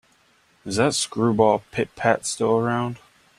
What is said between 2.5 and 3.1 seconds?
around?